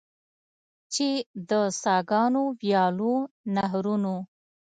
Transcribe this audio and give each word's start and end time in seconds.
چې 0.93 1.09
د 1.49 1.51
څاګانو، 1.83 2.43
ویالو، 2.59 3.13
نهرونو. 3.55 4.15